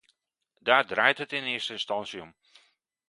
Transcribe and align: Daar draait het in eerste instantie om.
Daar 0.59 0.85
draait 0.87 1.17
het 1.17 1.31
in 1.31 1.43
eerste 1.43 1.73
instantie 1.73 2.21
om. 2.21 2.35